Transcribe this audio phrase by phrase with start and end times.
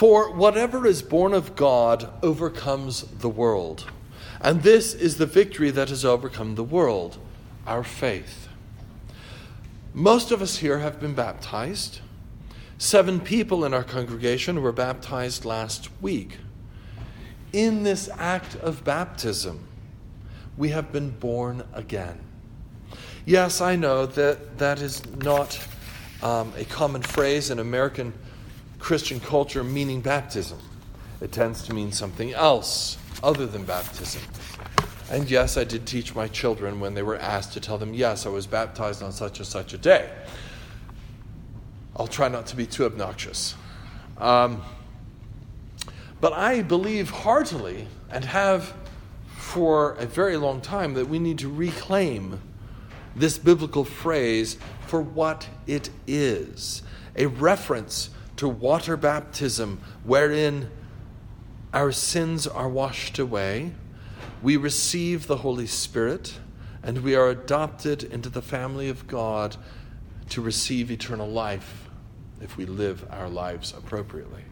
[0.00, 3.90] For whatever is born of God overcomes the world.
[4.40, 7.18] And this is the victory that has overcome the world
[7.66, 8.48] our faith.
[9.92, 12.00] Most of us here have been baptized.
[12.78, 16.38] Seven people in our congregation were baptized last week.
[17.52, 19.68] In this act of baptism,
[20.56, 22.18] we have been born again.
[23.26, 25.62] Yes, I know that that is not
[26.22, 28.14] um, a common phrase in American
[28.80, 30.58] Christian culture meaning baptism.
[31.20, 34.22] It tends to mean something else other than baptism.
[35.10, 38.26] And yes, I did teach my children when they were asked to tell them, yes,
[38.26, 40.10] I was baptized on such and such a day.
[41.96, 43.54] I'll try not to be too obnoxious.
[44.18, 44.62] Um,
[46.20, 48.74] but I believe heartily and have
[49.36, 52.40] for a very long time that we need to reclaim
[53.16, 56.82] this biblical phrase for what it is
[57.16, 58.10] a reference
[58.40, 60.70] to water baptism, wherein
[61.74, 63.70] our sins are washed away,
[64.42, 66.38] we receive the Holy Spirit,
[66.82, 69.58] and we are adopted into the family of God
[70.30, 71.90] to receive eternal life
[72.40, 74.44] if we live our lives appropriately.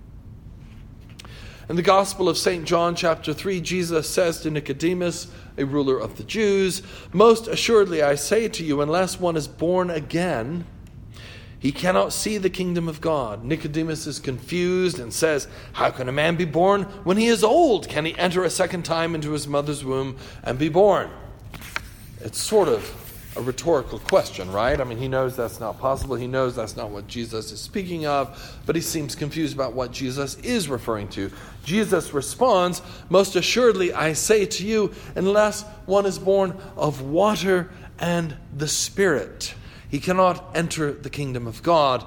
[1.71, 2.67] In the Gospel of St.
[2.67, 6.83] John, chapter 3, Jesus says to Nicodemus, a ruler of the Jews,
[7.15, 10.67] Most assuredly I say to you, unless one is born again,
[11.61, 13.45] he cannot see the kingdom of God.
[13.45, 17.89] Nicodemus is confused and says, How can a man be born when he is old?
[17.89, 21.11] Can he enter a second time into his mother's womb and be born?
[22.21, 22.95] It's sort of
[23.37, 24.81] a rhetorical question, right?
[24.81, 26.17] I mean, he knows that's not possible.
[26.17, 29.93] He knows that's not what Jesus is speaking of, but he seems confused about what
[29.93, 31.31] Jesus is referring to.
[31.65, 38.37] Jesus responds, Most assuredly, I say to you, unless one is born of water and
[38.57, 39.55] the Spirit,
[39.89, 42.07] he cannot enter the kingdom of God.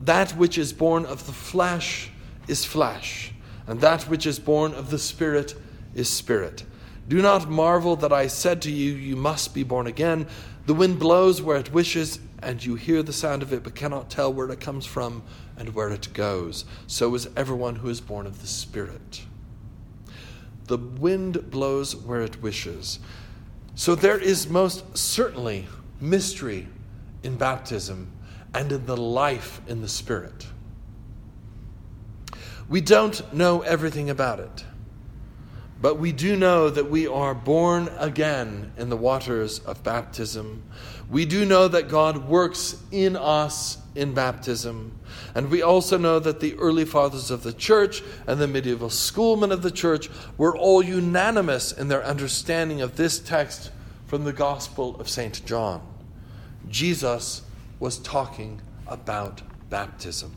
[0.00, 2.10] That which is born of the flesh
[2.48, 3.32] is flesh,
[3.66, 5.54] and that which is born of the Spirit
[5.94, 6.64] is spirit.
[7.06, 10.26] Do not marvel that I said to you, You must be born again.
[10.66, 14.10] The wind blows where it wishes, and you hear the sound of it, but cannot
[14.10, 15.22] tell where it comes from
[15.56, 16.64] and where it goes.
[16.86, 19.22] So is everyone who is born of the Spirit.
[20.66, 22.98] The wind blows where it wishes.
[23.74, 25.66] So there is most certainly
[26.00, 26.68] mystery
[27.22, 28.12] in baptism
[28.54, 30.46] and in the life in the Spirit.
[32.68, 34.64] We don't know everything about it.
[35.80, 40.64] But we do know that we are born again in the waters of baptism.
[41.08, 44.98] We do know that God works in us in baptism.
[45.36, 49.52] And we also know that the early fathers of the church and the medieval schoolmen
[49.52, 53.70] of the church were all unanimous in their understanding of this text
[54.06, 55.44] from the Gospel of St.
[55.46, 55.80] John.
[56.68, 57.42] Jesus
[57.80, 60.34] was talking about baptism.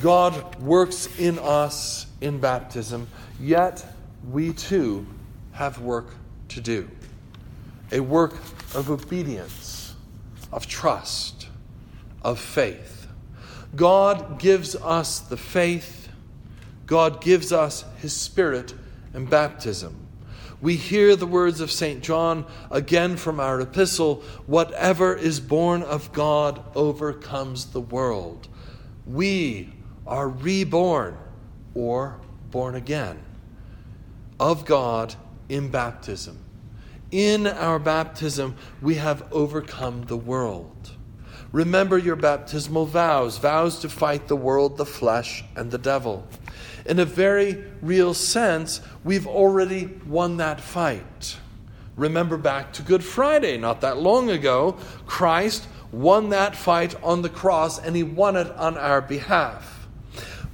[0.00, 3.06] God works in us in baptism
[3.42, 3.84] Yet
[4.30, 5.04] we too
[5.50, 6.14] have work
[6.50, 6.88] to do
[7.90, 8.34] a work
[8.74, 9.94] of obedience,
[10.50, 11.48] of trust,
[12.22, 13.06] of faith.
[13.74, 16.08] God gives us the faith,
[16.86, 18.72] God gives us His Spirit
[19.12, 20.01] in baptism.
[20.62, 22.02] We hear the words of St.
[22.04, 28.46] John again from our epistle whatever is born of God overcomes the world.
[29.04, 29.74] We
[30.06, 31.18] are reborn
[31.74, 32.20] or
[32.52, 33.18] born again
[34.38, 35.16] of God
[35.48, 36.38] in baptism.
[37.10, 40.92] In our baptism, we have overcome the world.
[41.50, 46.26] Remember your baptismal vows vows to fight the world, the flesh, and the devil.
[46.84, 51.36] In a very real sense, we've already won that fight.
[51.96, 54.76] Remember back to Good Friday, not that long ago,
[55.06, 59.86] Christ won that fight on the cross and he won it on our behalf.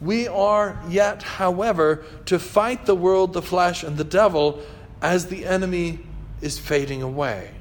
[0.01, 4.63] We are yet, however, to fight the world, the flesh, and the devil
[5.01, 6.01] as the enemy
[6.41, 7.53] is fading away,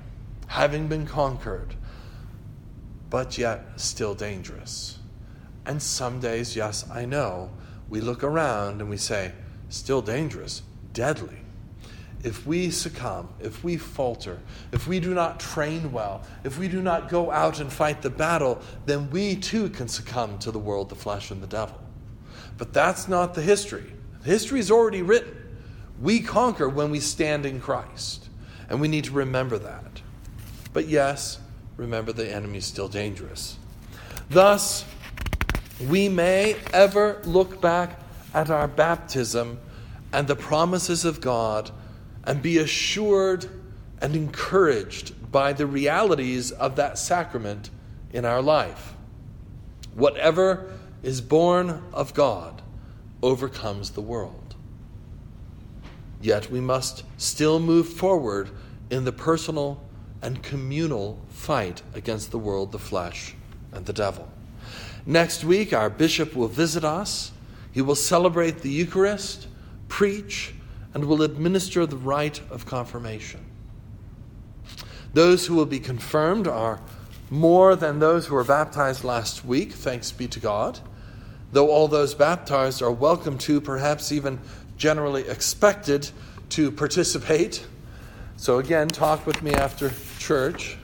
[0.48, 1.76] having been conquered,
[3.10, 5.00] but yet still dangerous.
[5.66, 7.52] And some days, yes, I know,
[7.90, 9.32] we look around and we say,
[9.70, 10.62] still dangerous,
[10.94, 11.38] deadly.
[12.24, 14.40] If we succumb, if we falter,
[14.72, 18.10] if we do not train well, if we do not go out and fight the
[18.10, 21.80] battle, then we too can succumb to the world, the flesh, and the devil.
[22.58, 23.94] But that's not the history.
[24.24, 25.36] History is already written.
[26.02, 28.30] We conquer when we stand in Christ.
[28.70, 30.02] And we need to remember that.
[30.74, 31.40] But yes,
[31.78, 33.58] remember the enemy is still dangerous.
[34.30, 34.84] Thus,
[35.86, 38.00] we may ever look back
[38.34, 39.60] at our baptism
[40.12, 41.72] and the promises of God
[42.24, 43.48] and be assured
[44.02, 47.70] and encouraged by the realities of that sacrament
[48.12, 48.94] in our life.
[49.94, 52.62] Whatever is born of God
[53.22, 54.56] overcomes the world.
[56.22, 58.50] Yet we must still move forward
[58.90, 59.84] in the personal
[60.22, 63.36] and communal fight against the world, the flesh,
[63.72, 64.28] and the devil.
[65.08, 67.32] Next week, our bishop will visit us.
[67.72, 69.48] He will celebrate the Eucharist,
[69.88, 70.54] preach,
[70.94, 73.40] and will administer the rite of confirmation.
[75.14, 76.82] Those who will be confirmed are
[77.30, 80.78] more than those who were baptized last week, thanks be to God.
[81.54, 84.42] Though all those baptized are welcome to, perhaps even
[84.78, 86.10] generally expected
[86.50, 87.66] to participate.
[88.36, 90.78] So, again, talk with me after church.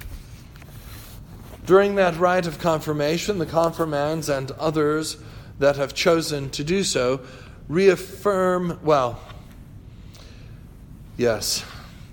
[1.65, 5.17] During that rite of confirmation, the confirmands and others
[5.59, 7.21] that have chosen to do so
[7.69, 9.19] reaffirm, well,
[11.15, 11.63] yes,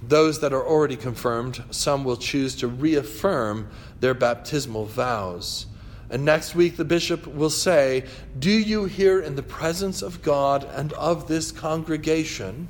[0.03, 3.69] those that are already confirmed, some will choose to reaffirm
[3.99, 5.67] their baptismal vows.
[6.11, 8.05] And next week, the bishop will say,
[8.39, 12.69] Do you here in the presence of God and of this congregation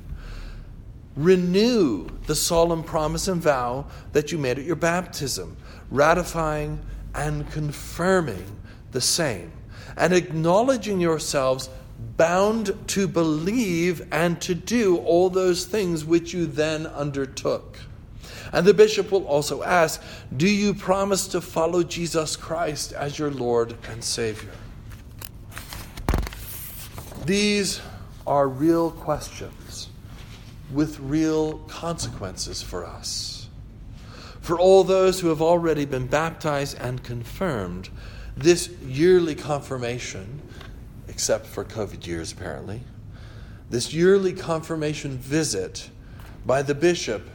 [1.15, 5.57] renew the solemn promise and vow that you made at your baptism,
[5.89, 6.79] ratifying
[7.13, 8.45] and confirming
[8.91, 9.51] the same,
[9.97, 11.69] and acknowledging yourselves
[12.17, 17.77] bound to believe and to do all those things which you then undertook.
[18.53, 20.01] And the bishop will also ask
[20.35, 24.51] Do you promise to follow Jesus Christ as your Lord and Savior?
[27.25, 27.81] These
[28.25, 29.90] are real questions
[30.73, 33.47] with real consequences for us.
[34.41, 37.89] For all those who have already been baptized and confirmed,
[38.35, 40.41] this yearly confirmation,
[41.07, 42.81] except for COVID years apparently,
[43.69, 45.89] this yearly confirmation visit
[46.45, 47.29] by the bishop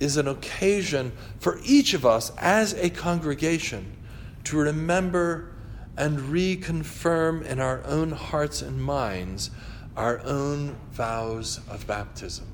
[0.00, 3.96] is an occasion for each of us as a congregation
[4.44, 5.52] to remember
[5.96, 9.50] and reconfirm in our own hearts and minds
[9.96, 12.46] our own vows of baptism.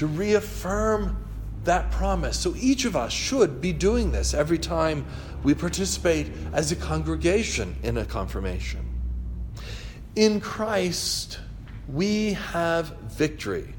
[0.00, 1.22] To reaffirm
[1.64, 2.40] that promise.
[2.40, 5.04] So each of us should be doing this every time
[5.42, 8.80] we participate as a congregation in a confirmation.
[10.16, 11.38] In Christ,
[11.86, 13.74] we have victory.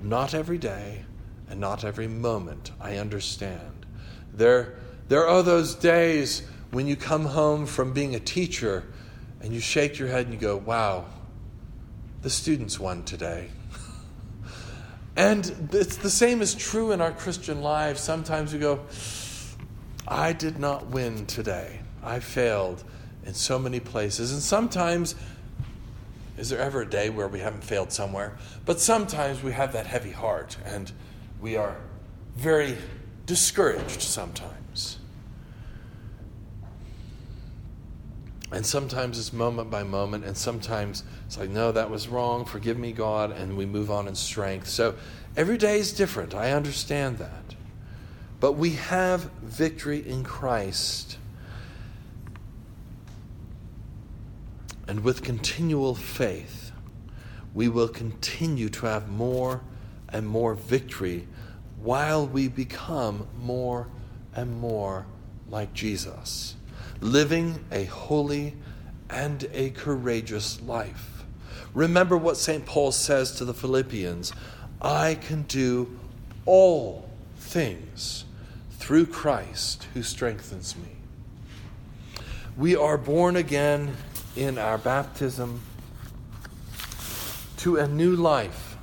[0.00, 1.04] Not every day,
[1.50, 2.70] and not every moment.
[2.80, 3.84] I understand.
[4.32, 4.78] There,
[5.08, 8.84] there are those days when you come home from being a teacher
[9.42, 11.04] and you shake your head and you go, wow,
[12.22, 13.50] the students won today.
[15.16, 18.00] And it's the same is true in our Christian lives.
[18.00, 18.80] Sometimes we go,
[20.06, 21.80] I did not win today.
[22.02, 22.82] I failed
[23.24, 24.32] in so many places.
[24.32, 25.14] And sometimes,
[26.38, 28.38] is there ever a day where we haven't failed somewhere?
[28.64, 30.90] But sometimes we have that heavy heart and
[31.40, 31.76] we are
[32.36, 32.78] very
[33.26, 34.99] discouraged sometimes.
[38.52, 42.44] And sometimes it's moment by moment, and sometimes it's like, no, that was wrong.
[42.44, 43.30] Forgive me, God.
[43.30, 44.68] And we move on in strength.
[44.68, 44.96] So
[45.36, 46.34] every day is different.
[46.34, 47.54] I understand that.
[48.40, 51.18] But we have victory in Christ.
[54.88, 56.72] And with continual faith,
[57.54, 59.60] we will continue to have more
[60.08, 61.28] and more victory
[61.80, 63.88] while we become more
[64.34, 65.06] and more
[65.48, 66.56] like Jesus,
[67.00, 68.54] living a holy
[69.08, 71.24] and a courageous life.
[71.74, 72.64] Remember what St.
[72.66, 74.32] Paul says to the Philippians
[74.82, 75.98] I can do
[76.46, 78.24] all things
[78.72, 80.96] through Christ who strengthens me.
[82.56, 83.96] We are born again
[84.36, 85.60] in our baptism
[87.58, 88.76] to a new life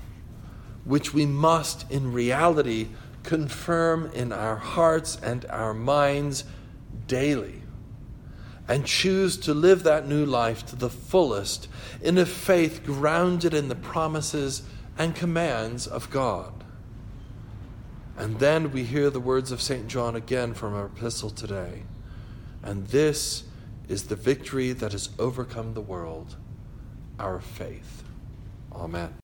[0.85, 2.87] which we must in reality
[3.23, 6.45] confirm in our hearts and our minds
[7.07, 7.61] daily,
[8.67, 11.67] and choose to live that new life to the fullest
[12.01, 14.63] in a faith grounded in the promises
[14.97, 16.53] and commands of God.
[18.17, 19.87] And then we hear the words of St.
[19.87, 21.83] John again from our epistle today.
[22.63, 23.43] And this
[23.87, 26.35] is the victory that has overcome the world,
[27.19, 28.03] our faith.
[28.73, 29.13] Amen.